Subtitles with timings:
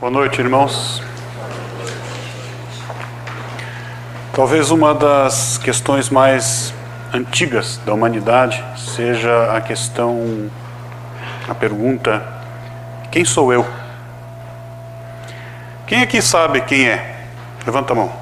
[0.00, 1.02] Boa noite, irmãos.
[4.32, 6.72] Talvez uma das questões mais
[7.12, 10.48] antigas da humanidade seja a questão,
[11.48, 12.24] a pergunta:
[13.10, 13.66] quem sou eu?
[15.88, 17.24] Quem aqui sabe quem é?
[17.66, 18.12] Levanta a mão.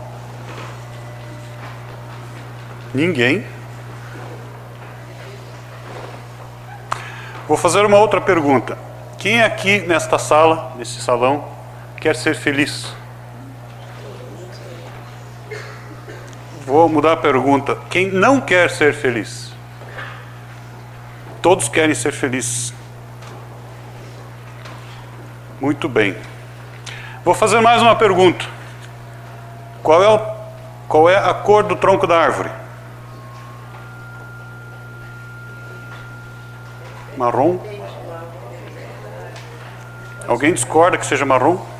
[2.95, 3.45] Ninguém.
[7.47, 8.79] Vou fazer uma outra pergunta.
[9.19, 11.56] Quem aqui nesta sala, nesse salão,
[12.07, 12.87] quer ser feliz?
[16.65, 17.77] Vou mudar a pergunta.
[17.91, 19.53] Quem não quer ser feliz?
[21.43, 22.73] Todos querem ser felizes.
[25.61, 26.17] Muito bem.
[27.25, 28.45] Vou fazer mais uma pergunta.
[29.83, 30.21] Qual é, o,
[30.87, 32.51] qual é a cor do tronco da árvore?
[37.17, 37.59] Marrom?
[40.29, 41.75] Alguém discorda que seja marrom?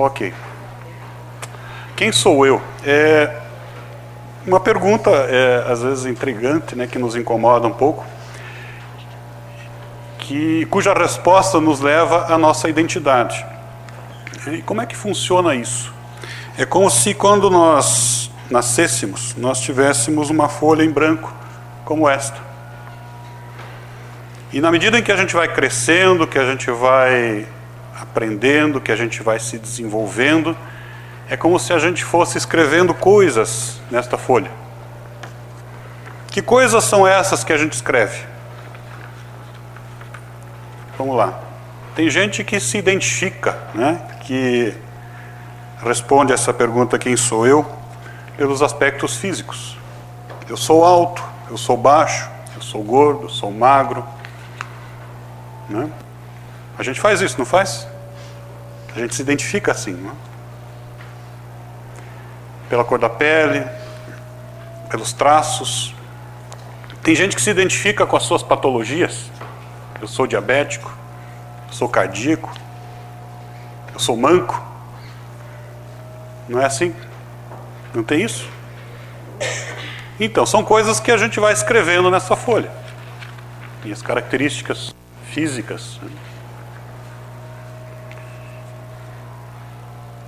[0.00, 0.32] Ok.
[1.94, 2.62] Quem sou eu?
[2.82, 3.36] É
[4.46, 8.06] uma pergunta, é, às vezes intrigante, né, que nos incomoda um pouco,
[10.20, 13.44] que, cuja resposta nos leva à nossa identidade.
[14.50, 15.92] E como é que funciona isso?
[16.56, 21.30] É como se quando nós nascêssemos, nós tivéssemos uma folha em branco
[21.84, 22.38] como esta.
[24.50, 27.46] E na medida em que a gente vai crescendo, que a gente vai
[28.00, 30.56] aprendendo, que a gente vai se desenvolvendo,
[31.28, 34.50] é como se a gente fosse escrevendo coisas nesta folha.
[36.28, 38.24] Que coisas são essas que a gente escreve?
[40.96, 41.40] Vamos lá.
[41.94, 44.74] Tem gente que se identifica, né, que
[45.84, 47.80] responde essa pergunta: quem sou eu?
[48.40, 49.76] pelos aspectos físicos.
[50.48, 54.02] Eu sou alto, eu sou baixo, eu sou gordo, eu sou magro.
[55.68, 55.90] Né?
[56.80, 57.86] A gente faz isso, não faz?
[58.96, 60.10] A gente se identifica assim, né?
[62.70, 63.66] pela cor da pele,
[64.88, 65.94] pelos traços.
[67.02, 69.30] Tem gente que se identifica com as suas patologias.
[70.00, 70.90] Eu sou diabético,
[71.68, 72.50] eu sou cardíaco,
[73.92, 74.64] eu sou manco.
[76.48, 76.94] Não é assim?
[77.92, 78.48] Não tem isso?
[80.18, 82.70] Então, são coisas que a gente vai escrevendo nessa folha.
[83.84, 84.94] E as características
[85.30, 86.00] físicas.
[86.02, 86.29] Né?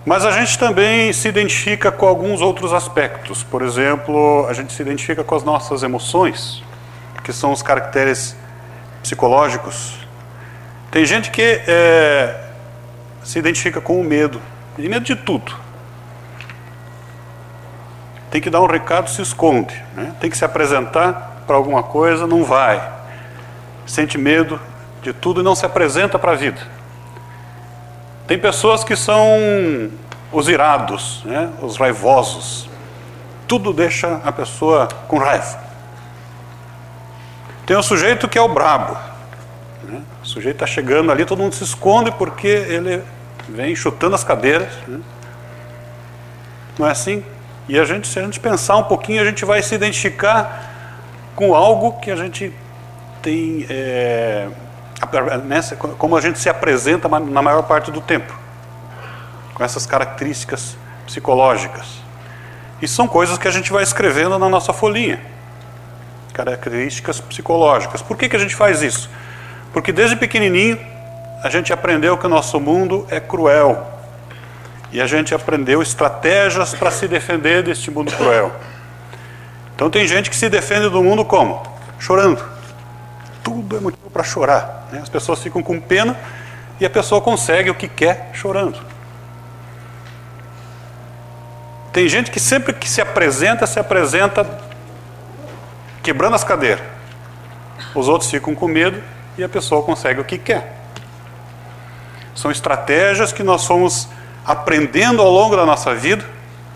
[0.05, 3.45] Mas a gente também se identifica com alguns outros aspectos.
[3.45, 6.63] Por exemplo, a gente se identifica com as nossas emoções,
[7.23, 8.37] que são os caracteres
[9.01, 9.95] psicológicos.
[10.91, 12.37] Tem gente que é,
[13.23, 14.43] se identifica com o medo,
[14.77, 15.55] e medo de tudo.
[18.29, 19.75] Tem que dar um recado, se esconde.
[19.95, 20.15] Né?
[20.19, 22.83] Tem que se apresentar para alguma coisa, não vai.
[23.87, 24.59] Sente medo
[25.01, 26.61] de tudo e não se apresenta para a vida.
[28.33, 29.91] Tem pessoas que são
[30.33, 31.51] os irados, né?
[31.61, 32.67] os raivosos.
[33.47, 35.63] Tudo deixa a pessoa com raiva.
[37.67, 38.97] Tem o sujeito que é o brabo.
[39.83, 40.01] Né?
[40.23, 43.03] O sujeito está chegando ali, todo mundo se esconde porque ele
[43.47, 44.73] vem chutando as cadeiras.
[44.89, 45.01] Né?
[46.79, 47.23] Não é assim?
[47.69, 50.73] E a gente, se a gente pensar um pouquinho, a gente vai se identificar
[51.37, 52.51] com algo que a gente
[53.21, 53.67] tem.
[53.69, 54.49] É,
[55.45, 58.33] nessa, como a gente se apresenta na maior parte do tempo,
[59.55, 60.77] com essas características
[61.07, 62.03] psicológicas.
[62.81, 65.21] E são coisas que a gente vai escrevendo na nossa folhinha.
[66.33, 68.03] Características psicológicas.
[68.03, 69.09] Por que, que a gente faz isso?
[69.73, 70.79] Porque desde pequenininho
[71.43, 73.89] a gente aprendeu que o nosso mundo é cruel.
[74.91, 78.53] E a gente aprendeu estratégias para se defender deste mundo cruel.
[79.75, 81.63] Então tem gente que se defende do mundo como?
[81.99, 82.52] Chorando.
[83.43, 84.89] Tudo é motivo para chorar.
[84.93, 85.01] Né?
[85.03, 86.17] As pessoas ficam com pena
[86.81, 88.79] e a pessoa consegue o que quer chorando.
[91.93, 94.47] Tem gente que sempre que se apresenta, se apresenta
[96.03, 96.85] quebrando as cadeiras.
[97.95, 99.03] Os outros ficam com medo
[99.37, 100.81] e a pessoa consegue o que quer.
[102.35, 104.09] São estratégias que nós fomos
[104.45, 106.25] aprendendo ao longo da nossa vida,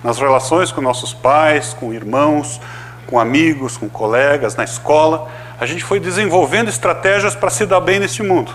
[0.05, 2.61] nas relações com nossos pais, com irmãos,
[3.07, 7.99] com amigos, com colegas, na escola, a gente foi desenvolvendo estratégias para se dar bem
[7.99, 8.53] neste mundo.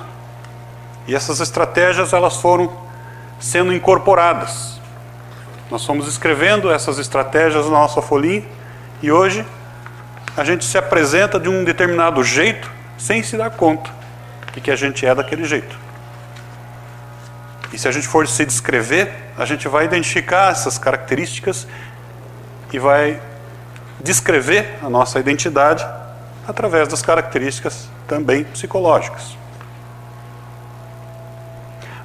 [1.08, 2.72] E essas estratégias elas foram
[3.40, 4.80] sendo incorporadas.
[5.70, 8.44] Nós fomos escrevendo essas estratégias na nossa folhinha
[9.02, 9.46] e hoje
[10.38, 13.90] a gente se apresenta de um determinado jeito sem se dar conta
[14.54, 15.76] de que a gente é daquele jeito.
[17.74, 21.66] E se a gente for se descrever, a gente vai identificar essas características
[22.72, 23.20] e vai
[24.04, 25.86] descrever a nossa identidade
[26.52, 29.36] através das características também psicológicas.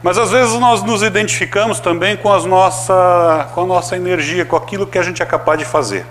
[0.02, 4.56] Mas às vezes nós nos identificamos também com, as nossa, com a nossa energia, com
[4.56, 6.06] aquilo que a gente é capaz de fazer.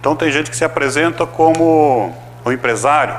[0.00, 3.14] Então tem gente que se apresenta como o empresário,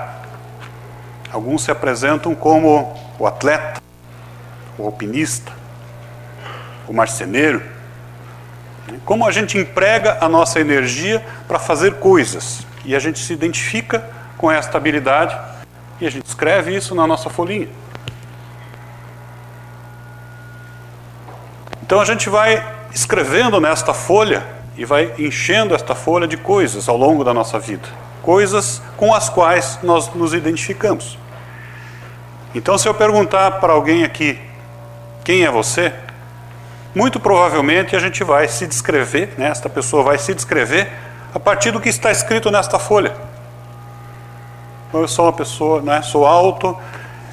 [1.31, 3.79] alguns se apresentam como o atleta,
[4.77, 5.51] o alpinista,
[6.87, 7.61] o marceneiro.
[9.05, 14.03] Como a gente emprega a nossa energia para fazer coisas e a gente se identifica
[14.37, 15.37] com esta habilidade
[15.99, 17.69] e a gente escreve isso na nossa folhinha.
[21.83, 24.43] Então a gente vai escrevendo nesta folha
[24.77, 27.87] e vai enchendo esta folha de coisas ao longo da nossa vida,
[28.21, 31.17] coisas com as quais nós nos identificamos.
[32.53, 34.39] Então, se eu perguntar para alguém aqui
[35.23, 35.93] quem é você,
[36.93, 39.47] muito provavelmente a gente vai se descrever, né?
[39.47, 40.91] esta pessoa vai se descrever
[41.33, 43.15] a partir do que está escrito nesta folha.
[44.93, 46.01] Eu sou uma pessoa, né?
[46.01, 46.77] sou alto,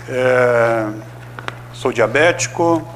[0.09, 0.87] é,
[1.73, 2.87] sou diabético,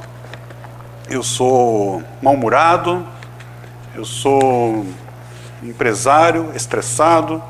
[1.09, 3.05] eu sou mal-humorado,
[3.95, 4.87] eu sou
[5.63, 7.43] empresário, estressado,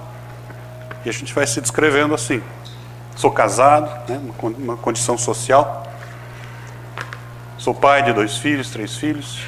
[1.04, 2.42] e a gente vai se descrevendo assim.
[3.14, 4.20] Sou casado, né,
[4.58, 5.86] uma condição social.
[7.58, 9.40] Sou pai de dois filhos, três filhos.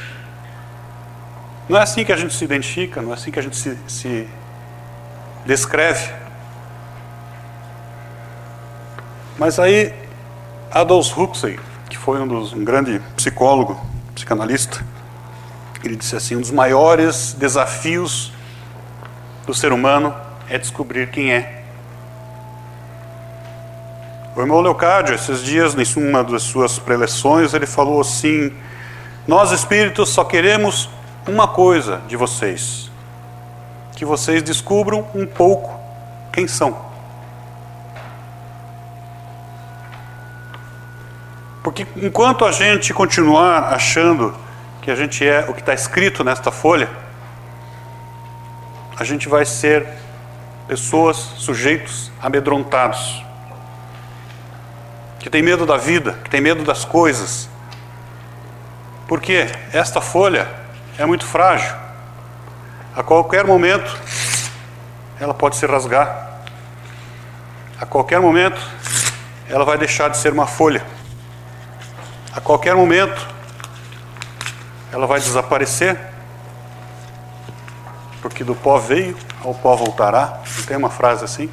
[1.68, 3.78] Não é assim que a gente se identifica, não é assim que a gente se,
[3.88, 4.28] se
[5.46, 6.12] descreve.
[9.38, 9.92] Mas aí,
[10.70, 11.58] Adolf Huxley,
[11.88, 13.80] que foi um, dos, um grande psicólogo
[14.14, 14.84] psicanalista,
[15.86, 18.32] ele disse assim: um dos maiores desafios
[19.46, 20.14] do ser humano
[20.48, 21.62] é descobrir quem é.
[24.36, 28.52] O irmão Leocádio, esses dias, em uma das suas preleções, ele falou assim:
[29.26, 30.88] Nós espíritos só queremos
[31.26, 32.90] uma coisa de vocês:
[33.96, 35.78] que vocês descubram um pouco
[36.32, 36.92] quem são.
[41.62, 44.34] Porque enquanto a gente continuar achando
[44.82, 46.90] que a gente é o que está escrito nesta folha,
[48.96, 49.86] a gente vai ser
[50.68, 53.24] pessoas, sujeitos amedrontados,
[55.18, 57.48] que tem medo da vida, que tem medo das coisas.
[59.08, 60.63] Porque esta folha
[60.98, 61.74] é muito frágil.
[62.94, 63.98] A qualquer momento
[65.20, 66.40] ela pode se rasgar.
[67.80, 68.60] A qualquer momento
[69.48, 70.84] ela vai deixar de ser uma folha.
[72.34, 73.24] A qualquer momento,
[74.90, 75.96] ela vai desaparecer,
[78.20, 80.40] porque do pó veio, ao pó voltará.
[80.56, 81.48] Não tem uma frase assim?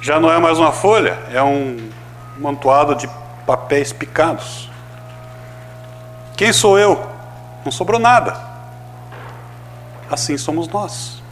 [0.00, 1.88] Já não é mais uma folha, é um
[2.36, 3.08] mantoado de
[3.46, 4.68] papéis picados.
[6.36, 7.06] Quem sou eu?
[7.64, 8.36] Não sobrou nada.
[10.10, 11.22] Assim somos nós.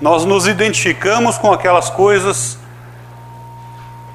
[0.00, 2.58] Nós nos identificamos com aquelas coisas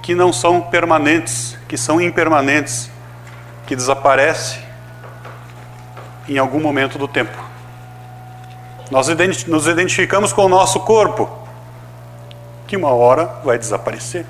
[0.01, 2.89] que não são permanentes, que são impermanentes,
[3.65, 4.63] que desaparecem
[6.27, 7.37] em algum momento do tempo.
[8.91, 9.07] Nós
[9.47, 11.29] nos identificamos com o nosso corpo,
[12.67, 14.25] que uma hora vai desaparecer.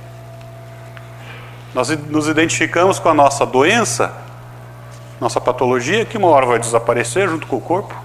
[1.73, 4.13] Nós nos identificamos com a nossa doença,
[5.19, 7.95] nossa patologia, que uma hora vai desaparecer junto com o corpo.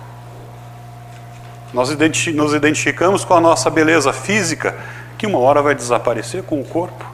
[1.73, 1.89] Nós
[2.35, 4.77] nos identificamos com a nossa beleza física,
[5.17, 7.05] que uma hora vai desaparecer com o corpo.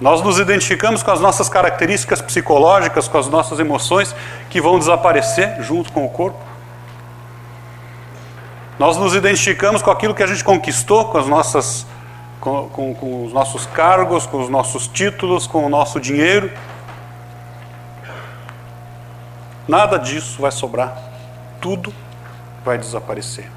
[0.00, 4.14] Nós nos identificamos com as nossas características psicológicas, com as nossas emoções
[4.50, 6.38] que vão desaparecer junto com o corpo.
[8.78, 11.86] Nós nos identificamos com aquilo que a gente conquistou, com as nossas
[12.40, 16.50] com, com, com os nossos cargos, com os nossos títulos, com o nosso dinheiro.
[19.66, 20.96] Nada disso vai sobrar.
[21.60, 21.92] Tudo
[22.64, 23.48] vai desaparecer.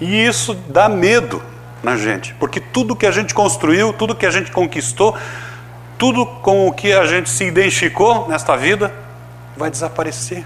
[0.00, 1.42] E isso dá medo
[1.82, 5.16] na gente, porque tudo que a gente construiu, tudo que a gente conquistou,
[5.98, 8.92] tudo com o que a gente se identificou nesta vida
[9.56, 10.44] vai desaparecer.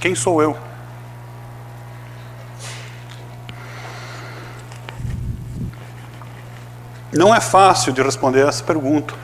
[0.00, 0.56] Quem sou eu?
[7.12, 9.14] Não é fácil de responder essa pergunta,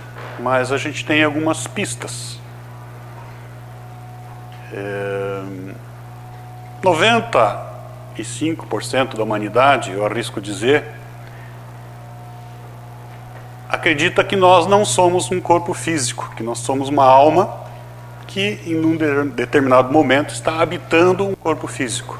[0.49, 2.39] mas a gente tem algumas pistas.
[4.73, 5.43] É,
[6.83, 7.69] 90
[8.17, 10.85] 95% da humanidade, eu arrisco dizer,
[13.69, 17.69] acredita que nós não somos um corpo físico, que nós somos uma alma
[18.27, 18.97] que em um
[19.29, 22.19] determinado momento está habitando um corpo físico.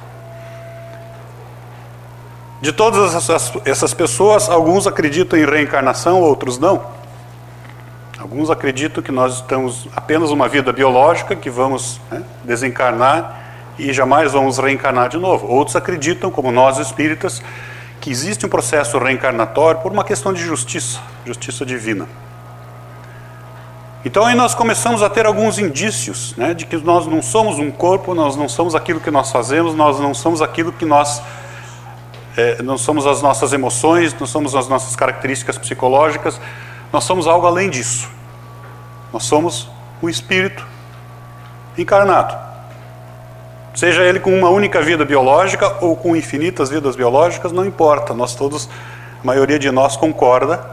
[2.61, 3.15] De todas
[3.65, 6.98] essas pessoas, alguns acreditam em reencarnação, outros não.
[8.31, 13.41] Alguns acreditam que nós estamos apenas uma vida biológica, que vamos né, desencarnar
[13.79, 15.47] e jamais vamos reencarnar de novo.
[15.47, 17.43] Outros acreditam, como nós espíritas,
[18.03, 22.07] que existe um processo reencarnatório por uma questão de justiça, justiça divina.
[24.05, 27.71] Então aí nós começamos a ter alguns indícios né, de que nós não somos um
[27.71, 31.23] corpo, nós não somos aquilo que nós fazemos, nós não somos aquilo que nós.
[32.37, 36.39] É, não somos as nossas emoções, não somos as nossas características psicológicas,
[36.93, 38.18] nós somos algo além disso.
[39.13, 39.69] Nós somos
[40.03, 40.67] o espírito
[41.77, 42.37] encarnado.
[43.75, 48.13] Seja ele com uma única vida biológica ou com infinitas vidas biológicas, não importa.
[48.13, 48.69] Nós todos,
[49.23, 50.65] a maioria de nós concorda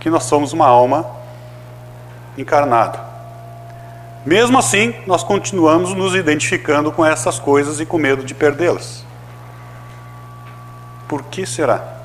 [0.00, 1.06] que nós somos uma alma
[2.36, 3.00] encarnada.
[4.24, 9.04] Mesmo assim, nós continuamos nos identificando com essas coisas e com medo de perdê-las.
[11.06, 11.95] Por que será?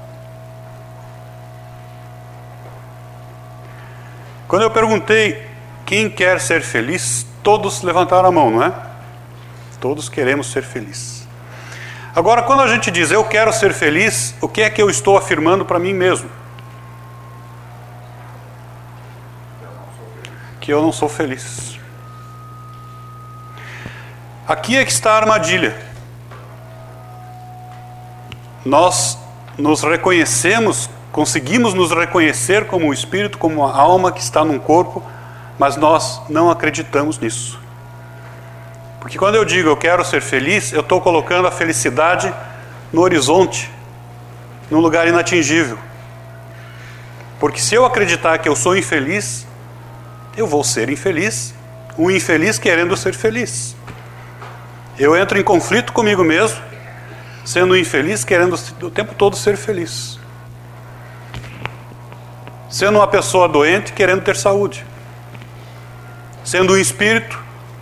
[4.51, 5.47] Quando eu perguntei
[5.85, 8.73] quem quer ser feliz, todos levantaram a mão, não é?
[9.79, 11.25] Todos queremos ser felizes.
[12.13, 15.17] Agora, quando a gente diz eu quero ser feliz, o que é que eu estou
[15.17, 16.29] afirmando para mim mesmo?
[20.59, 21.79] Que eu não sou feliz.
[24.45, 25.77] Aqui é que está a armadilha.
[28.65, 29.17] Nós
[29.57, 35.03] nos reconhecemos, conseguimos nos reconhecer como o espírito, como a alma que está num corpo,
[35.59, 37.59] mas nós não acreditamos nisso.
[38.99, 42.33] Porque quando eu digo eu quero ser feliz, eu estou colocando a felicidade
[42.93, 43.69] no horizonte,
[44.69, 45.77] num lugar inatingível.
[47.39, 49.47] Porque se eu acreditar que eu sou infeliz,
[50.37, 51.53] eu vou ser infeliz,
[51.97, 53.75] um infeliz querendo ser feliz.
[54.97, 56.61] Eu entro em conflito comigo mesmo,
[57.43, 60.20] sendo infeliz, querendo o tempo todo ser feliz.
[62.71, 64.85] Sendo uma pessoa doente, querendo ter saúde.
[66.41, 67.37] Sendo um espírito,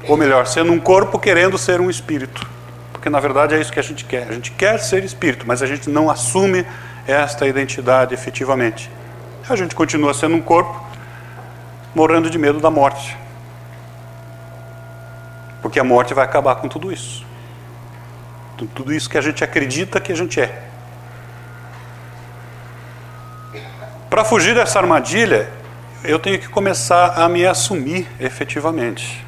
[0.08, 2.46] ou melhor, sendo um corpo querendo ser um espírito.
[2.92, 4.28] Porque na verdade é isso que a gente quer.
[4.28, 6.66] A gente quer ser espírito, mas a gente não assume
[7.06, 8.90] esta identidade efetivamente.
[9.48, 10.84] A gente continua sendo um corpo,
[11.94, 13.16] morrendo de medo da morte.
[15.62, 17.24] Porque a morte vai acabar com tudo isso.
[18.76, 20.69] Tudo isso que a gente acredita que a gente é.
[24.10, 25.50] Para fugir dessa armadilha,
[26.04, 29.24] eu tenho que começar a me assumir efetivamente.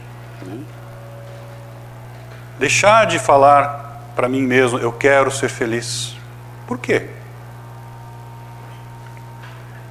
[2.57, 6.15] Deixar de falar para mim mesmo, eu quero ser feliz.
[6.67, 7.07] Por quê?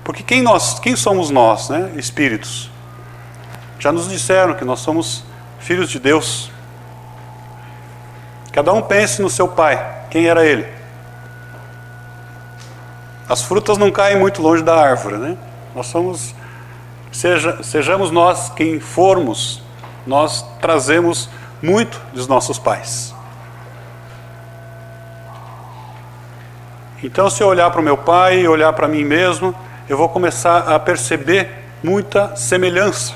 [0.03, 1.93] Porque quem nós, quem somos nós, né?
[1.97, 2.71] Espíritos.
[3.79, 5.25] Já nos disseram que nós somos
[5.61, 6.51] filhos de Deus.
[8.53, 10.80] Cada um pense no seu pai, quem era ele?
[13.31, 15.37] As frutas não caem muito longe da árvore, né?
[15.73, 16.35] Nós somos
[17.13, 19.63] seja, sejamos nós quem formos,
[20.05, 21.31] nós trazemos
[21.63, 23.15] muito dos nossos pais.
[27.05, 29.55] Então, se eu olhar para o meu pai e olhar para mim mesmo,
[29.89, 31.49] eu vou começar a perceber
[31.85, 33.15] muita semelhança.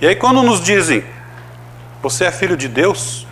[0.00, 1.04] E aí, quando nos dizem,
[2.02, 3.26] você é filho de Deus,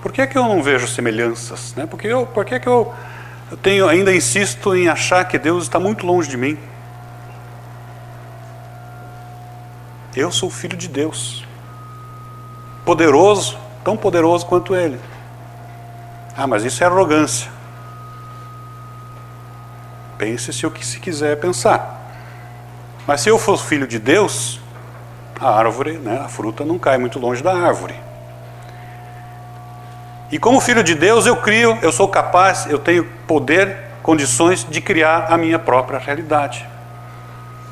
[0.00, 1.74] por que, é que eu não vejo semelhanças?
[1.74, 1.86] Né?
[1.86, 2.94] Porque eu, por que, é que eu,
[3.52, 6.58] eu tenho, ainda insisto em achar que Deus está muito longe de mim?
[10.16, 11.44] Eu sou filho de Deus
[12.82, 14.98] poderoso, tão poderoso quanto ele.
[16.34, 17.50] Ah, mas isso é arrogância.
[20.16, 22.10] Pense se o que se quiser pensar.
[23.06, 24.58] Mas se eu for filho de Deus,
[25.38, 27.94] a árvore, né, a fruta não cai muito longe da árvore.
[30.32, 34.80] E como filho de Deus, eu crio, eu sou capaz, eu tenho poder, condições de
[34.80, 36.66] criar a minha própria realidade.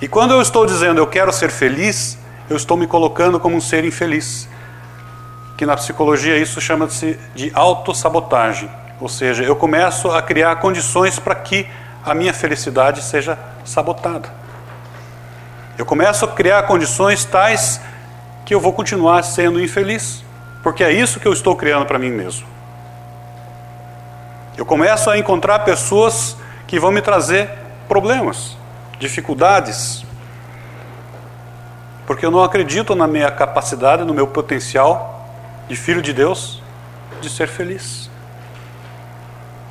[0.01, 2.17] E quando eu estou dizendo eu quero ser feliz,
[2.49, 4.49] eu estou me colocando como um ser infeliz
[5.61, 8.71] que na psicologia isso chama-se de autossabotagem.
[8.99, 11.69] Ou seja, eu começo a criar condições para que
[12.03, 14.33] a minha felicidade seja sabotada.
[15.77, 17.79] Eu começo a criar condições tais
[18.47, 20.25] que eu vou continuar sendo infeliz,
[20.63, 22.47] porque é isso que eu estou criando para mim mesmo.
[24.57, 26.37] Eu começo a encontrar pessoas
[26.67, 27.51] que vão me trazer
[27.89, 28.57] problemas,
[28.99, 30.05] dificuldades,
[32.07, 35.27] porque eu não acredito na minha capacidade, no meu potencial
[35.67, 36.63] de filho de Deus,
[37.21, 38.11] de ser feliz.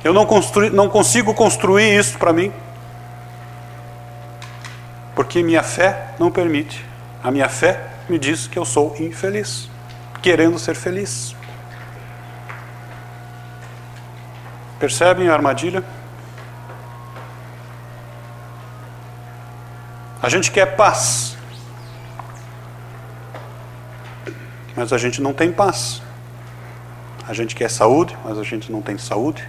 [0.02, 0.26] Eu não,
[0.72, 2.52] não consigo construir isso para mim,
[5.14, 6.84] porque minha fé não permite.
[7.22, 9.69] A minha fé me diz que eu sou infeliz,
[10.22, 11.34] querendo ser feliz.
[14.78, 15.84] Percebem a armadilha?
[20.22, 21.36] A gente quer paz.
[24.76, 26.00] mas a gente não tem paz.
[27.28, 29.46] A gente quer saúde, mas a gente não tem saúde.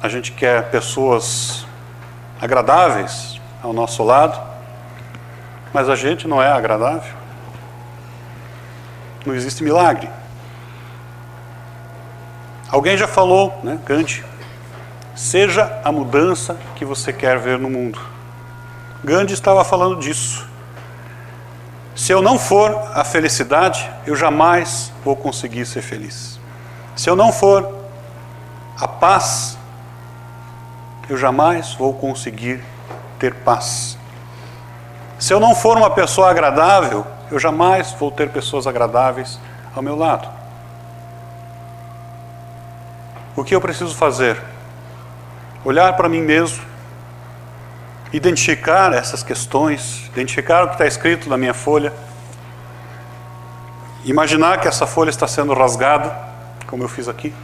[0.00, 1.66] a gente quer pessoas
[2.40, 4.40] agradáveis ao nosso lado,
[5.78, 7.14] mas a gente não é agradável.
[9.24, 10.10] Não existe milagre.
[12.68, 14.24] Alguém já falou, né, Gandhi,
[15.14, 18.00] seja a mudança que você quer ver no mundo.
[19.04, 20.48] Gandhi estava falando disso.
[21.94, 26.40] Se eu não for a felicidade, eu jamais vou conseguir ser feliz.
[26.96, 27.72] Se eu não for
[28.76, 29.56] a paz,
[31.08, 32.64] eu jamais vou conseguir
[33.20, 33.97] ter paz.
[35.18, 39.38] Se eu não for uma pessoa agradável, eu jamais vou ter pessoas agradáveis
[39.74, 40.28] ao meu lado.
[43.34, 44.40] O que eu preciso fazer?
[45.64, 46.62] Olhar para mim mesmo,
[48.12, 51.92] identificar essas questões, identificar o que está escrito na minha folha,
[54.04, 56.16] imaginar que essa folha está sendo rasgada,
[56.66, 57.34] como eu fiz aqui,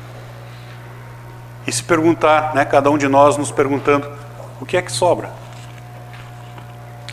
[1.66, 4.11] e se perguntar, né, cada um de nós nos perguntando,
[4.61, 5.28] o que é que sobra?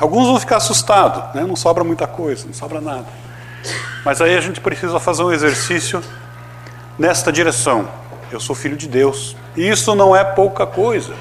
[0.01, 3.05] Alguns vão ficar assustados, né, não sobra muita coisa, não sobra nada.
[4.03, 6.03] Mas aí a gente precisa fazer um exercício
[6.97, 7.87] nesta direção.
[8.31, 9.35] Eu sou filho de Deus.
[9.55, 11.13] E isso não é pouca coisa.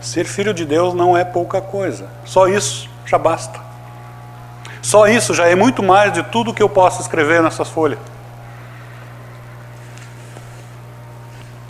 [0.00, 2.06] Ser filho de Deus não é pouca coisa.
[2.24, 3.58] Só isso já basta.
[4.80, 7.98] Só isso já é muito mais de tudo que eu posso escrever nessas folhas.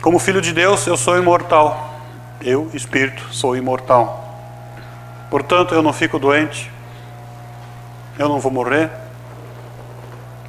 [0.02, 1.94] Como filho de Deus, eu sou imortal.
[2.42, 4.29] Eu, espírito, sou imortal.
[5.30, 6.70] Portanto, eu não fico doente.
[8.18, 8.90] Eu não vou morrer.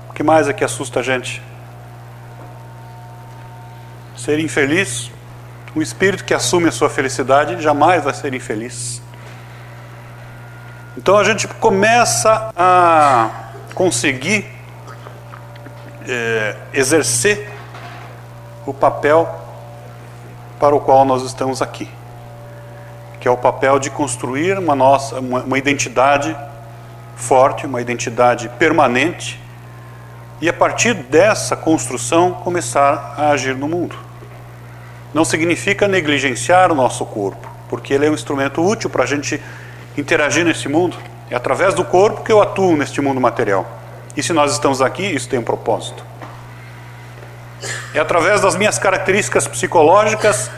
[0.09, 1.41] O que mais é que assusta a gente?
[4.17, 5.11] Ser infeliz
[5.75, 9.01] um espírito que assume a sua felicidade jamais vai ser infeliz.
[10.97, 13.29] Então a gente começa a
[13.73, 14.45] conseguir
[16.07, 17.49] é, exercer
[18.65, 19.39] o papel
[20.59, 21.89] para o qual nós estamos aqui,
[23.21, 26.35] que é o papel de construir uma nossa uma, uma identidade
[27.15, 29.39] forte, uma identidade permanente,
[30.41, 33.95] e a partir dessa construção começar a agir no mundo
[35.13, 39.41] não significa negligenciar o nosso corpo, porque ele é um instrumento útil para a gente
[39.97, 40.97] interagir nesse mundo.
[41.29, 43.69] É através do corpo que eu atuo neste mundo material.
[44.15, 46.03] E se nós estamos aqui, isso tem um propósito.
[47.93, 50.49] É através das minhas características psicológicas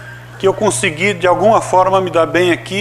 [0.44, 2.76] que eu consegui, de alguma forma, me dar bem aqui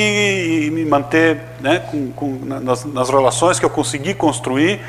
[0.66, 4.80] e me manter né, com, com, nas, nas relações que eu consegui construir.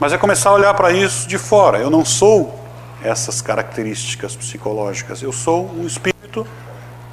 [0.00, 1.76] Mas é começar a olhar para isso de fora.
[1.76, 2.58] Eu não sou
[3.04, 5.20] essas características psicológicas.
[5.20, 6.46] Eu sou um espírito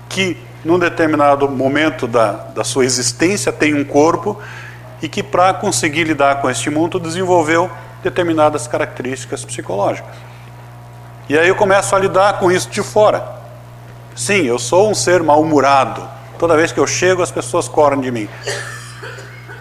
[0.08, 4.40] que, num determinado momento da, da sua existência, tem um corpo
[5.02, 7.70] e que, para conseguir lidar com este mundo, desenvolveu
[8.02, 10.16] determinadas características psicológicas.
[11.28, 13.39] E aí eu começo a lidar com isso de fora.
[14.20, 16.06] Sim, eu sou um ser mal-humorado.
[16.38, 18.28] Toda vez que eu chego, as pessoas correm de mim.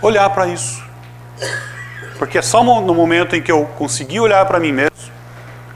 [0.02, 0.82] Olhar para isso.
[2.18, 4.90] Porque é só no momento em que eu conseguir olhar para mim mesmo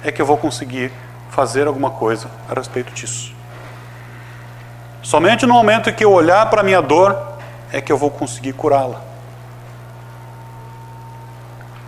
[0.02, 0.90] é que eu vou conseguir
[1.30, 3.32] fazer alguma coisa a respeito disso.
[5.00, 7.16] Somente no momento em que eu olhar para a minha dor
[7.70, 9.00] é que eu vou conseguir curá-la.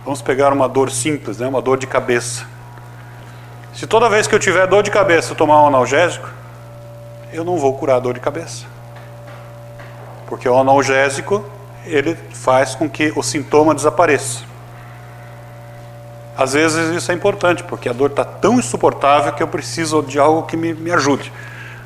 [0.05, 1.47] Vamos pegar uma dor simples, né?
[1.47, 2.45] uma dor de cabeça.
[3.73, 6.34] Se toda vez que eu tiver dor de cabeça eu tomar um analgésico,
[7.35, 8.65] eu não vou curar a dor de cabeça.
[10.27, 11.45] Porque o analgésico,
[11.85, 14.43] ele faz com que o sintoma desapareça.
[16.37, 20.19] Às vezes isso é importante, porque a dor está tão insuportável que eu preciso de
[20.19, 21.31] algo que me, me ajude.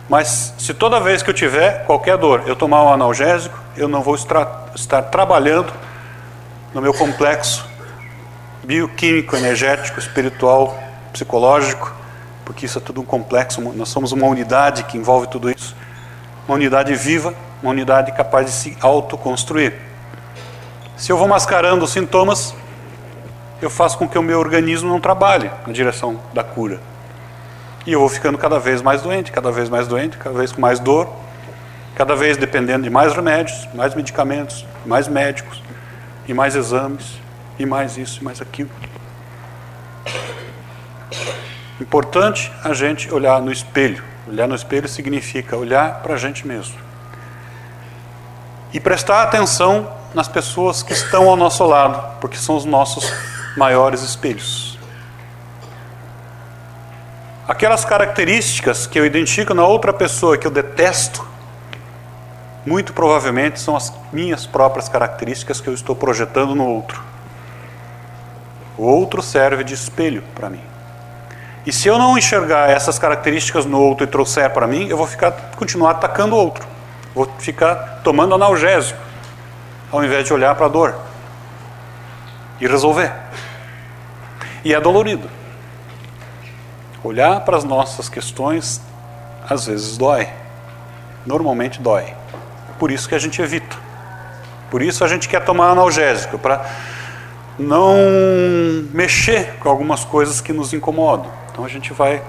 [0.09, 4.01] Mas se toda vez que eu tiver qualquer dor eu tomar um analgésico, eu não
[4.01, 5.71] vou estar, estar trabalhando
[6.73, 7.67] no meu complexo
[8.63, 10.77] bioquímico, energético, espiritual,
[11.13, 11.91] psicológico,
[12.49, 13.61] porque isso é tudo um complexo.
[13.61, 15.75] Nós somos uma unidade que envolve tudo isso.
[16.47, 17.31] Uma unidade viva,
[17.61, 19.75] uma unidade capaz de se autoconstruir.
[20.97, 22.55] Se eu vou mascarando os sintomas,
[23.61, 26.79] eu faço com que o meu organismo não trabalhe na direção da cura.
[27.85, 30.59] E eu vou ficando cada vez mais doente, cada vez mais doente, cada vez com
[30.59, 31.07] mais dor,
[31.93, 35.61] cada vez dependendo de mais remédios, mais medicamentos, mais médicos,
[36.27, 37.19] e mais exames,
[37.59, 38.71] e mais isso, e mais aquilo.
[41.79, 44.03] Importante a gente olhar no espelho.
[44.27, 46.75] Olhar no espelho significa olhar para a gente mesmo.
[48.73, 53.11] E prestar atenção nas pessoas que estão ao nosso lado, porque são os nossos
[53.55, 54.77] maiores espelhos.
[57.47, 61.27] Aquelas características que eu identifico na outra pessoa que eu detesto,
[62.65, 67.01] muito provavelmente são as minhas próprias características que eu estou projetando no outro.
[68.77, 70.68] O outro serve de espelho para mim.
[71.65, 75.05] E se eu não enxergar essas características no outro e trouxer para mim, eu vou
[75.05, 76.65] ficar continuar atacando o outro.
[77.13, 78.99] Vou ficar tomando analgésico,
[79.91, 80.95] ao invés de olhar para a dor
[82.59, 83.11] e resolver.
[84.63, 85.29] E é dolorido.
[87.03, 88.81] Olhar para as nossas questões
[89.49, 90.27] às vezes dói.
[91.25, 92.13] Normalmente dói.
[92.77, 93.75] Por isso que a gente evita.
[94.69, 96.65] Por isso a gente quer tomar analgésico para
[97.57, 97.95] não
[98.93, 101.38] mexer com algumas coisas que nos incomodam.
[101.59, 102.23] Então a gente vai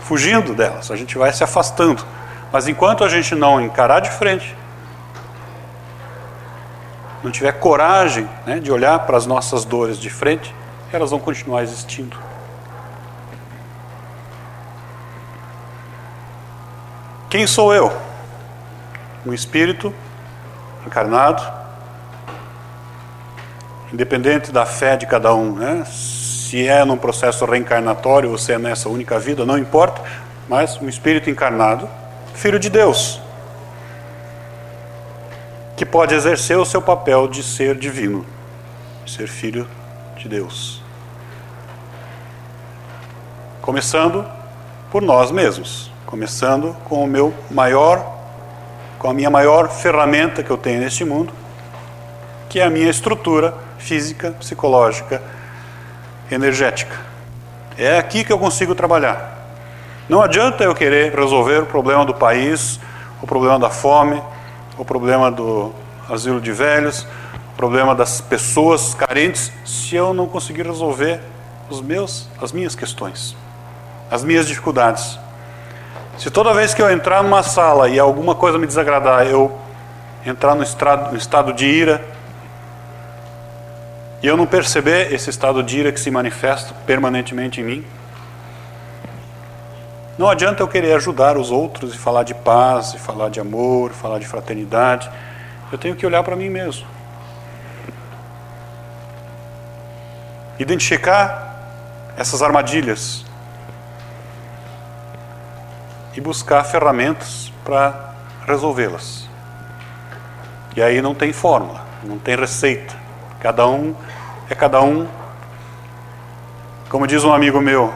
[0.00, 2.04] fugindo delas, a gente vai se afastando.
[2.50, 4.52] Mas enquanto a gente não encarar de frente,
[7.22, 10.52] não tiver coragem né, de olhar para as nossas dores de frente,
[10.92, 12.16] elas vão continuar existindo.
[17.30, 17.96] Quem sou eu?
[19.24, 19.94] Um espírito
[20.84, 21.44] encarnado,
[23.92, 25.84] independente da fé de cada um, né?
[25.86, 30.02] se é num processo reencarnatório ou se é nessa única vida, não importa,
[30.48, 31.88] mas um espírito encarnado,
[32.34, 33.20] filho de Deus,
[35.76, 38.24] que pode exercer o seu papel de ser divino,
[39.06, 39.68] ser filho
[40.16, 40.82] de Deus.
[43.60, 44.24] Começando
[44.90, 48.16] por nós mesmos, começando com o meu maior
[48.98, 51.32] com a minha maior ferramenta que eu tenho neste mundo,
[52.48, 55.22] que é a minha estrutura física, psicológica,
[56.30, 56.94] energética.
[57.76, 59.36] É aqui que eu consigo trabalhar.
[60.08, 62.80] Não adianta eu querer resolver o problema do país,
[63.22, 64.22] o problema da fome,
[64.76, 65.72] o problema do
[66.08, 67.06] asilo de velhos,
[67.52, 71.20] o problema das pessoas carentes, se eu não conseguir resolver
[71.68, 73.36] os meus, as minhas questões,
[74.10, 75.18] as minhas dificuldades.
[76.18, 79.56] Se toda vez que eu entrar numa sala e alguma coisa me desagradar, eu
[80.24, 82.04] entrar no estado, no estado de ira,
[84.22, 87.84] e eu não perceber esse estado de ira que se manifesta permanentemente em mim,
[90.18, 93.92] não adianta eu querer ajudar os outros e falar de paz, e falar de amor,
[93.92, 95.08] falar de fraternidade.
[95.70, 96.84] Eu tenho que olhar para mim mesmo.
[100.58, 103.24] Identificar essas armadilhas
[106.16, 108.12] e buscar ferramentas para
[108.44, 109.28] resolvê-las.
[110.74, 112.96] E aí não tem fórmula, não tem receita.
[113.40, 113.94] Cada um
[114.50, 115.06] é cada um.
[116.88, 117.92] Como diz um amigo meu,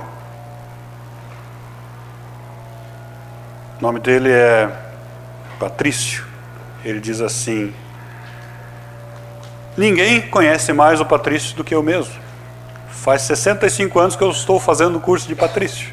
[3.78, 4.70] o nome dele é
[5.58, 6.24] Patrício.
[6.84, 7.74] Ele diz assim:
[9.76, 12.14] Ninguém conhece mais o Patrício do que eu mesmo.
[12.90, 15.88] Faz 65 anos que eu estou fazendo o curso de Patrício.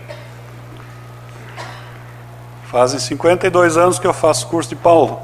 [2.70, 5.20] Fazem 52 anos que eu faço curso de Paulo.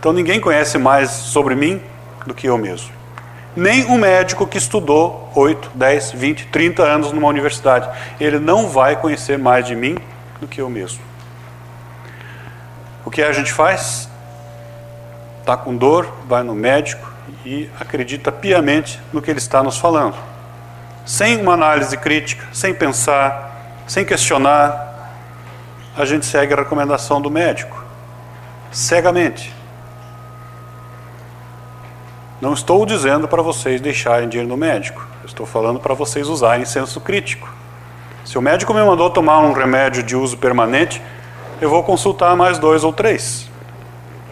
[0.00, 1.80] Então ninguém conhece mais sobre mim
[2.26, 2.95] do que eu mesmo.
[3.56, 7.88] Nem um médico que estudou 8, 10, 20, 30 anos numa universidade.
[8.20, 9.96] Ele não vai conhecer mais de mim
[10.38, 11.00] do que eu mesmo.
[13.04, 14.08] O que a gente faz?
[15.40, 17.10] Está com dor, vai no médico
[17.44, 20.16] e acredita piamente no que ele está nos falando.
[21.06, 24.86] Sem uma análise crítica, sem pensar, sem questionar,
[25.96, 27.82] a gente segue a recomendação do médico,
[28.70, 29.54] cegamente.
[32.40, 36.64] Não estou dizendo para vocês deixarem de ir no médico, estou falando para vocês usarem
[36.64, 37.52] senso crítico.
[38.24, 41.00] Se o médico me mandou tomar um remédio de uso permanente,
[41.60, 43.48] eu vou consultar mais dois ou três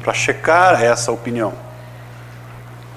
[0.03, 1.55] para checar essa opinião.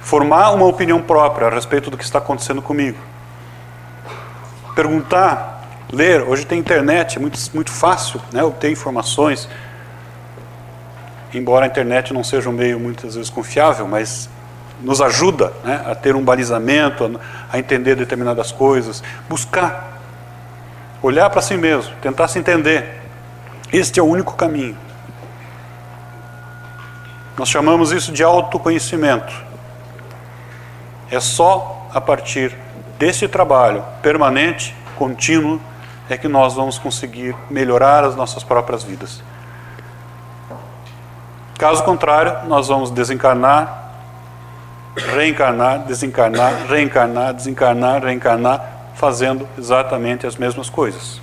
[0.01, 2.97] Formar uma opinião própria a respeito do que está acontecendo comigo.
[4.75, 5.57] Perguntar
[5.91, 6.21] ler.
[6.21, 9.47] Hoje tem internet, é muito, muito fácil né, obter informações.
[11.33, 14.29] Embora a internet não seja um meio muitas vezes confiável, mas
[14.81, 19.99] nos ajuda né, a ter um balizamento, a, a entender determinadas coisas, buscar,
[21.01, 23.01] olhar para si mesmo, tentar se entender.
[23.71, 24.77] Este é o único caminho.
[27.37, 29.33] Nós chamamos isso de autoconhecimento.
[31.11, 32.55] É só a partir
[32.97, 35.61] desse trabalho permanente, contínuo,
[36.09, 39.21] é que nós vamos conseguir melhorar as nossas próprias vidas.
[41.57, 43.86] Caso contrário, nós vamos desencarnar,
[44.97, 48.61] reencarnar, desencarnar, reencarnar, desencarnar, reencarnar,
[48.95, 51.19] fazendo exatamente as mesmas coisas.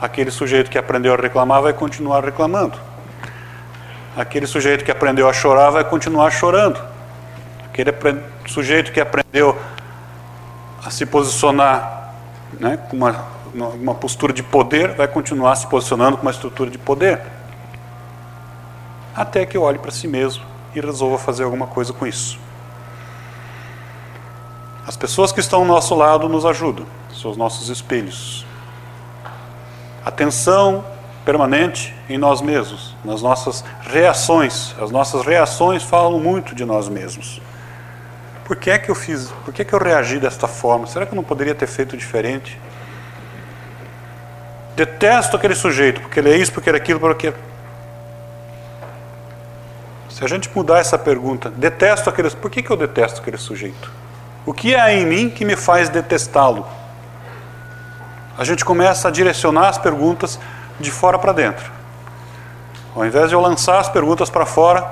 [0.00, 2.78] Aquele sujeito que aprendeu a reclamar vai continuar reclamando.
[4.16, 6.80] Aquele sujeito que aprendeu a chorar vai continuar chorando.
[7.66, 7.92] Aquele
[8.46, 9.58] sujeito que aprendeu
[10.84, 12.14] a se posicionar
[12.60, 16.78] né, com uma uma postura de poder, vai continuar se posicionando com uma estrutura de
[16.78, 17.20] poder.
[19.14, 22.38] Até que olhe para si mesmo e resolva fazer alguma coisa com isso.
[24.86, 28.44] As pessoas que estão ao nosso lado nos ajudam, são os nossos espelhos.
[30.04, 30.84] atenção
[31.24, 34.74] permanente em nós mesmos, nas nossas reações.
[34.78, 37.40] As nossas reações falam muito de nós mesmos.
[38.44, 39.32] Por que é que eu fiz?
[39.42, 40.86] Por que é que eu reagi desta forma?
[40.86, 42.60] Será que eu não poderia ter feito diferente?
[44.76, 47.32] Detesto aquele sujeito, porque ele é isso, porque ele é aquilo, porque.
[50.10, 52.28] Se a gente mudar essa pergunta, detesto aquele.
[52.30, 54.03] Por que, que eu detesto aquele sujeito?
[54.46, 56.66] O que há em mim que me faz detestá-lo?
[58.36, 60.38] A gente começa a direcionar as perguntas
[60.78, 61.70] de fora para dentro.
[62.94, 64.86] Ao invés de eu lançar as perguntas para fora,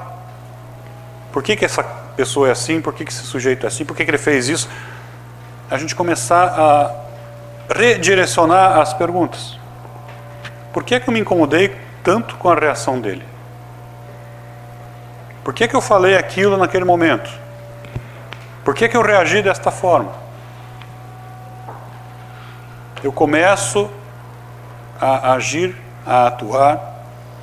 [1.33, 1.83] por que, que essa
[2.17, 4.49] pessoa é assim, por que, que esse sujeito é assim, por que, que ele fez
[4.49, 4.69] isso,
[5.71, 6.95] a gente começar a
[7.75, 9.59] redirecionar as perguntas.
[10.73, 13.25] Por que, que eu me incomodei tanto com a reação dele?
[15.45, 17.42] Por que, que eu falei aquilo naquele momento?
[18.65, 20.13] Por que, que eu reagi desta forma?
[23.03, 23.91] Eu começo
[25.01, 25.75] a agir,
[26.07, 26.93] a atuar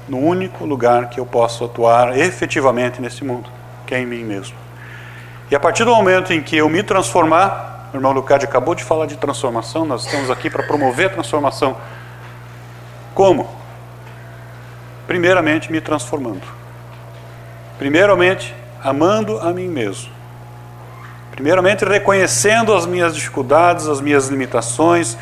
[0.08, 3.50] no único lugar que eu posso atuar efetivamente nesse mundo,
[3.86, 4.56] que é em mim mesmo.
[5.52, 8.84] E a partir do momento em que eu me transformar, o irmão Lucade acabou de
[8.84, 11.76] falar de transformação, nós estamos aqui para promover a transformação.
[13.14, 13.50] Como?
[15.06, 16.44] Primeiramente, me transformando.
[17.78, 20.19] Primeiramente, amando a mim mesmo.
[21.40, 25.18] Primeiramente, reconhecendo as minhas dificuldades, as minhas limitações,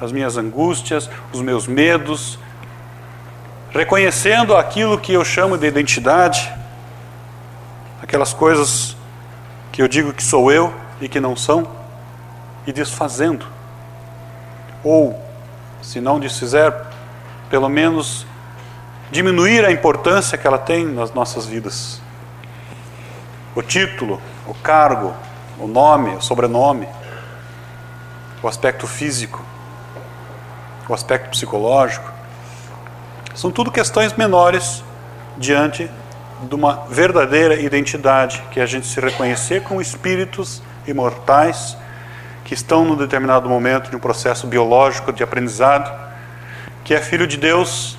[0.00, 2.38] as minhas angústias, os meus medos,
[3.70, 6.54] reconhecendo aquilo que eu chamo de identidade,
[8.00, 8.96] aquelas coisas
[9.72, 11.66] que eu digo que sou eu e que não são,
[12.64, 13.44] e desfazendo.
[14.84, 15.20] Ou,
[15.82, 16.72] se não desfizer,
[17.50, 18.24] pelo menos
[19.10, 22.00] diminuir a importância que ela tem nas nossas vidas.
[23.52, 25.12] O título, o cargo,
[25.58, 26.88] o nome, o sobrenome,
[28.42, 29.42] o aspecto físico
[30.88, 32.10] o aspecto psicológico,
[33.34, 34.82] são tudo questões menores
[35.36, 35.90] diante
[36.42, 41.76] de uma verdadeira identidade, que é a gente se reconhecer como espíritos imortais
[42.44, 45.90] que estão num determinado momento de um processo biológico de aprendizado,
[46.84, 47.98] que é filho de Deus,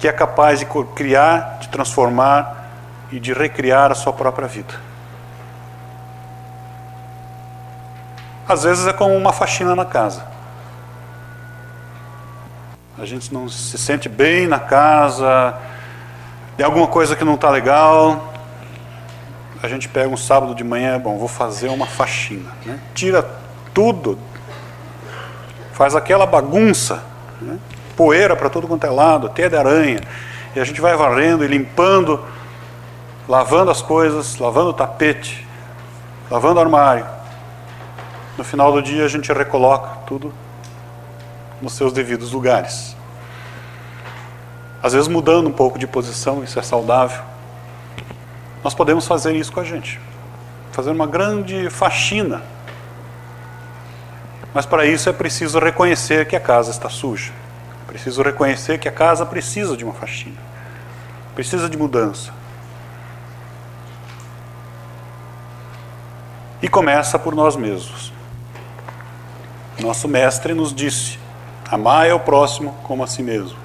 [0.00, 2.70] que é capaz de criar, de transformar
[3.12, 4.74] e de recriar a sua própria vida.
[8.48, 10.24] Às vezes é como uma faxina na casa.
[12.98, 15.54] A gente não se sente bem na casa,
[16.56, 18.32] tem alguma coisa que não está legal.
[19.62, 22.50] A gente pega um sábado de manhã, bom, vou fazer uma faxina.
[22.64, 22.78] Né?
[22.94, 23.28] Tira
[23.74, 24.18] tudo,
[25.72, 27.02] faz aquela bagunça,
[27.40, 27.58] né?
[27.96, 30.00] poeira para todo quanto é lado, teia de aranha.
[30.54, 32.24] E a gente vai varrendo e limpando,
[33.28, 35.46] lavando as coisas, lavando o tapete,
[36.30, 37.15] lavando o armário.
[38.36, 40.32] No final do dia a gente recoloca tudo
[41.60, 42.94] nos seus devidos lugares.
[44.82, 47.22] Às vezes mudando um pouco de posição, isso é saudável.
[48.62, 49.98] Nós podemos fazer isso com a gente.
[50.72, 52.42] Fazer uma grande faxina.
[54.52, 57.32] Mas para isso é preciso reconhecer que a casa está suja.
[57.84, 60.36] É preciso reconhecer que a casa precisa de uma faxina.
[61.34, 62.32] Precisa de mudança.
[66.60, 68.15] E começa por nós mesmos.
[69.78, 71.18] Nosso mestre nos disse:
[71.70, 73.58] Amar é o próximo como a si mesmo.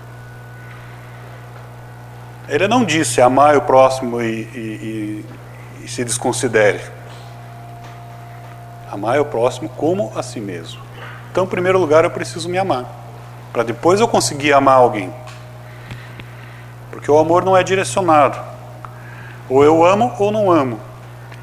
[2.49, 5.25] Ele não disse amar o próximo e, e,
[5.79, 6.81] e, e se desconsidere.
[8.91, 10.81] Amar o próximo como a si mesmo.
[11.31, 12.85] Então, em primeiro lugar, eu preciso me amar,
[13.53, 15.13] para depois eu conseguir amar alguém.
[16.91, 18.37] Porque o amor não é direcionado.
[19.47, 20.77] Ou eu amo ou não amo.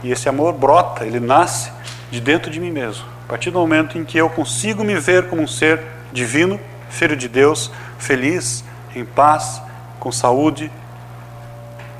[0.03, 1.73] E esse amor brota, ele nasce
[2.11, 3.18] de dentro de mim mesmo.
[3.29, 7.15] A partir do momento em que eu consigo me ver como um ser divino, filho
[7.15, 8.65] de Deus, feliz,
[8.97, 9.61] em paz,
[10.01, 10.73] com saúde,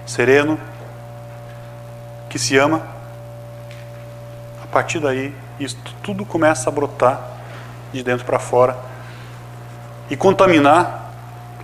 [0.07, 0.59] sereno,
[2.31, 2.81] que se ama.
[4.65, 7.21] A partir daí, isso tudo começa a brotar
[7.93, 8.79] de dentro para fora
[10.09, 11.13] e contaminar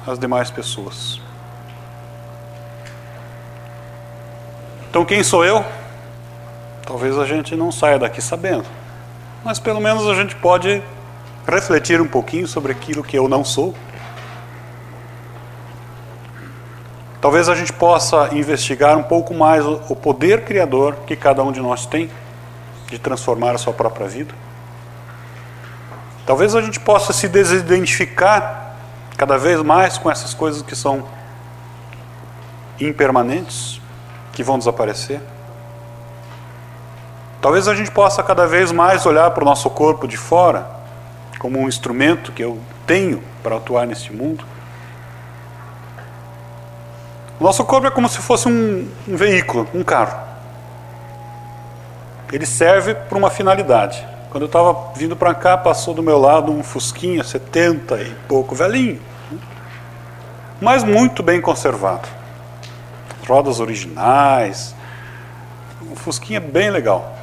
[0.06, 1.18] as demais pessoas.
[4.90, 5.64] Então, quem sou eu?
[6.86, 8.66] Talvez a gente não saia daqui sabendo,
[9.44, 10.82] mas pelo menos a gente pode
[11.46, 13.74] refletir um pouquinho sobre aquilo que eu não sou.
[17.20, 21.60] Talvez a gente possa investigar um pouco mais o poder criador que cada um de
[21.60, 22.10] nós tem
[22.88, 24.34] de transformar a sua própria vida.
[26.26, 28.76] Talvez a gente possa se desidentificar
[29.16, 31.06] cada vez mais com essas coisas que são
[32.80, 33.80] impermanentes,
[34.32, 35.20] que vão desaparecer.
[37.44, 40.66] Talvez a gente possa cada vez mais olhar para o nosso corpo de fora
[41.38, 44.42] como um instrumento que eu tenho para atuar neste mundo
[47.38, 50.18] O nosso corpo é como se fosse um, um veículo, um carro.
[52.32, 54.02] Ele serve para uma finalidade.
[54.30, 58.54] Quando eu estava vindo para cá, passou do meu lado um Fusquinha 70 e pouco,
[58.54, 58.98] velhinho,
[60.62, 62.08] mas muito bem conservado.
[63.28, 64.74] Rodas originais,
[65.82, 67.14] um Fusquinha bem legal,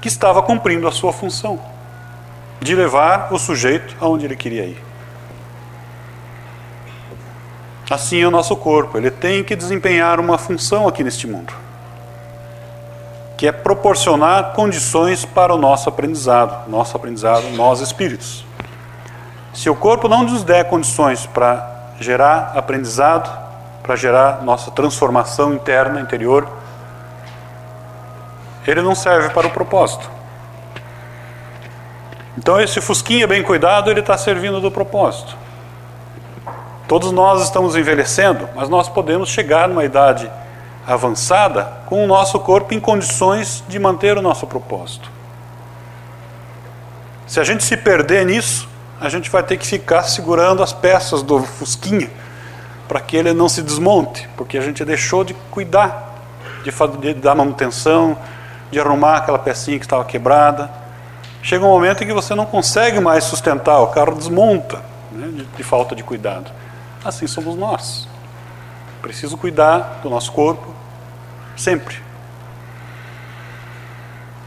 [0.00, 1.60] que estava cumprindo a sua função
[2.60, 4.82] de levar o sujeito aonde ele queria ir.
[7.90, 11.54] Assim é o nosso corpo, ele tem que desempenhar uma função aqui neste mundo,
[13.36, 18.44] que é proporcionar condições para o nosso aprendizado, nosso aprendizado, nós espíritos.
[19.54, 23.30] Se o corpo não nos der condições para gerar aprendizado,
[23.82, 26.46] para gerar nossa transformação interna, interior,
[28.70, 30.10] ele não serve para o propósito.
[32.36, 35.34] Então esse fusquinha bem cuidado, ele está servindo do propósito.
[36.86, 40.30] Todos nós estamos envelhecendo, mas nós podemos chegar numa idade
[40.86, 45.10] avançada com o nosso corpo em condições de manter o nosso propósito.
[47.26, 48.68] Se a gente se perder nisso,
[49.00, 52.10] a gente vai ter que ficar segurando as peças do fusquinha
[52.86, 56.14] para que ele não se desmonte, porque a gente deixou de cuidar,
[56.64, 58.16] de, de dar manutenção,
[58.70, 60.70] de arrumar aquela pecinha que estava quebrada.
[61.42, 65.44] Chega um momento em que você não consegue mais sustentar, o carro desmonta né, de,
[65.44, 66.50] de falta de cuidado.
[67.04, 68.08] Assim somos nós.
[69.00, 70.74] Preciso cuidar do nosso corpo
[71.56, 71.96] sempre.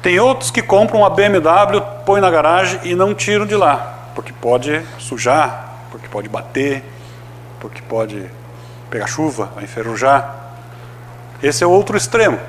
[0.01, 4.33] Tem outros que compram uma BMW, põem na garagem e não tiram de lá, porque
[4.33, 6.83] pode sujar, porque pode bater,
[7.59, 8.25] porque pode
[8.89, 10.35] pegar chuva, vai enferrujar.
[11.41, 12.39] Esse é o outro extremo.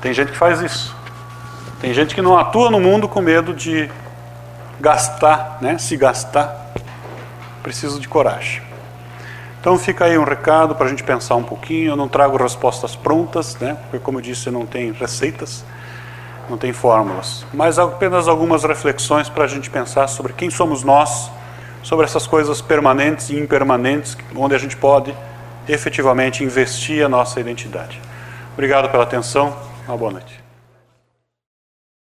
[0.00, 0.94] Tem gente que faz isso.
[1.80, 3.90] Tem gente que não atua no mundo com medo de
[4.80, 5.78] gastar, né?
[5.78, 6.72] se gastar.
[7.62, 8.62] Preciso de coragem.
[9.60, 11.92] Então fica aí um recado para a gente pensar um pouquinho.
[11.92, 13.76] Eu não trago respostas prontas, né?
[13.82, 15.64] porque, como eu disse, não tem receitas,
[16.48, 21.30] não tem fórmulas, mas apenas algumas reflexões para a gente pensar sobre quem somos nós,
[21.82, 25.14] sobre essas coisas permanentes e impermanentes, onde a gente pode
[25.68, 28.00] efetivamente investir a nossa identidade.
[28.54, 29.67] Obrigado pela atenção.
[29.88, 30.47] Uma boa noite.